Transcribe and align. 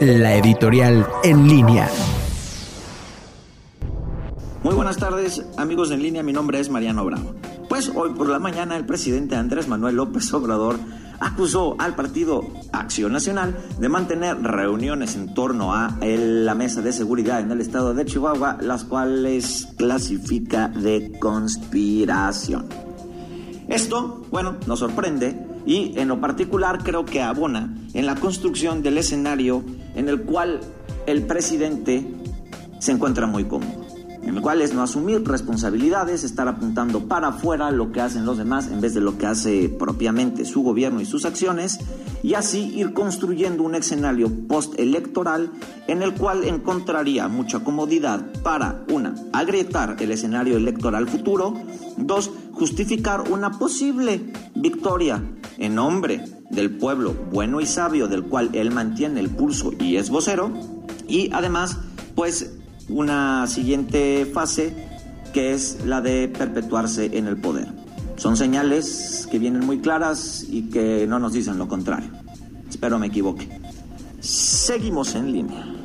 la 0.00 0.36
editorial 0.36 1.06
en 1.22 1.48
línea. 1.48 1.88
Muy 4.62 4.74
buenas 4.74 4.96
tardes, 4.96 5.44
amigos 5.56 5.90
en 5.90 6.02
línea. 6.02 6.22
Mi 6.22 6.32
nombre 6.32 6.60
es 6.60 6.70
Mariano 6.70 7.04
Bravo. 7.04 7.34
Pues 7.68 7.90
hoy 7.94 8.10
por 8.10 8.28
la 8.28 8.38
mañana 8.38 8.76
el 8.76 8.86
presidente 8.86 9.36
Andrés 9.36 9.68
Manuel 9.68 9.96
López 9.96 10.32
Obrador 10.34 10.78
acusó 11.20 11.76
al 11.78 11.94
partido 11.94 12.44
Acción 12.72 13.12
Nacional 13.12 13.56
de 13.78 13.88
mantener 13.88 14.40
reuniones 14.42 15.14
en 15.14 15.34
torno 15.34 15.74
a 15.74 15.96
la 16.00 16.54
mesa 16.54 16.82
de 16.82 16.92
seguridad 16.92 17.40
en 17.40 17.50
el 17.50 17.60
estado 17.60 17.94
de 17.94 18.04
Chihuahua, 18.04 18.58
las 18.60 18.84
cuales 18.84 19.68
clasifica 19.76 20.68
de 20.68 21.18
conspiración. 21.20 22.66
Esto, 23.68 24.26
bueno, 24.30 24.56
nos 24.66 24.80
sorprende 24.80 25.51
y 25.66 25.98
en 25.98 26.08
lo 26.08 26.20
particular 26.20 26.82
creo 26.82 27.04
que 27.04 27.22
abona 27.22 27.74
en 27.94 28.06
la 28.06 28.14
construcción 28.16 28.82
del 28.82 28.98
escenario 28.98 29.64
en 29.94 30.08
el 30.08 30.22
cual 30.22 30.60
el 31.06 31.22
presidente 31.22 32.06
se 32.78 32.92
encuentra 32.92 33.26
muy 33.26 33.44
cómodo 33.44 33.82
en 34.22 34.36
el 34.36 34.40
cual 34.40 34.62
es 34.62 34.72
no 34.72 34.82
asumir 34.82 35.24
responsabilidades, 35.24 36.22
estar 36.22 36.46
apuntando 36.46 37.08
para 37.08 37.28
afuera 37.28 37.70
lo 37.70 37.90
que 37.90 38.00
hacen 38.00 38.24
los 38.24 38.38
demás 38.38 38.68
en 38.68 38.80
vez 38.80 38.94
de 38.94 39.00
lo 39.00 39.18
que 39.18 39.26
hace 39.26 39.68
propiamente 39.68 40.44
su 40.44 40.62
gobierno 40.62 41.00
y 41.00 41.06
sus 41.06 41.24
acciones, 41.24 41.80
y 42.22 42.34
así 42.34 42.72
ir 42.76 42.92
construyendo 42.92 43.64
un 43.64 43.74
escenario 43.74 44.30
postelectoral 44.46 45.50
en 45.88 46.02
el 46.02 46.14
cual 46.14 46.44
encontraría 46.44 47.26
mucha 47.26 47.64
comodidad 47.64 48.24
para, 48.42 48.84
una, 48.92 49.14
agrietar 49.32 49.96
el 49.98 50.12
escenario 50.12 50.56
electoral 50.56 51.08
futuro, 51.08 51.54
dos, 51.96 52.30
justificar 52.52 53.32
una 53.32 53.50
posible 53.58 54.32
victoria 54.54 55.20
en 55.62 55.76
nombre 55.76 56.24
del 56.50 56.76
pueblo 56.76 57.14
bueno 57.30 57.60
y 57.60 57.66
sabio 57.66 58.08
del 58.08 58.24
cual 58.24 58.50
él 58.52 58.72
mantiene 58.72 59.20
el 59.20 59.30
pulso 59.30 59.72
y 59.78 59.96
es 59.96 60.10
vocero, 60.10 60.50
y 61.08 61.30
además, 61.32 61.78
pues 62.14 62.54
una 62.88 63.46
siguiente 63.46 64.26
fase 64.26 64.74
que 65.32 65.52
es 65.52 65.78
la 65.86 66.00
de 66.00 66.28
perpetuarse 66.28 67.16
en 67.16 67.26
el 67.26 67.36
poder. 67.36 67.68
Son 68.16 68.36
señales 68.36 69.28
que 69.30 69.38
vienen 69.38 69.64
muy 69.64 69.78
claras 69.78 70.44
y 70.48 70.62
que 70.68 71.06
no 71.06 71.18
nos 71.18 71.32
dicen 71.32 71.58
lo 71.58 71.68
contrario. 71.68 72.10
Espero 72.68 72.98
me 72.98 73.06
equivoque. 73.06 73.48
Seguimos 74.20 75.14
en 75.14 75.32
línea. 75.32 75.81